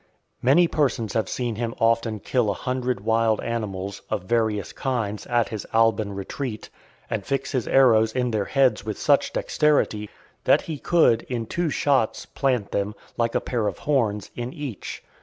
Many 0.41 0.67
persons 0.67 1.13
have 1.13 1.29
seen 1.29 1.57
him 1.57 1.75
often 1.79 2.19
kill 2.21 2.49
a 2.49 2.55
hundred 2.55 3.01
wild 3.01 3.39
animals, 3.41 4.01
of 4.09 4.23
various 4.23 4.73
kinds, 4.73 5.27
at 5.27 5.49
his 5.49 5.63
Alban 5.73 6.13
retreat, 6.13 6.71
and 7.07 7.23
fix 7.23 7.51
his 7.51 7.67
arrows 7.67 8.11
in 8.11 8.31
their 8.31 8.45
heads 8.45 8.83
with 8.83 8.97
such 8.97 9.31
dexterity, 9.31 10.09
that 10.43 10.61
he 10.61 10.79
could, 10.79 11.21
in 11.29 11.45
two 11.45 11.69
shots, 11.69 12.25
plant 12.25 12.71
them, 12.71 12.95
like 13.15 13.35
a 13.35 13.39
pair 13.41 13.67
of 13.67 13.77
horns, 13.77 14.31
in 14.35 14.51
each. 14.53 15.03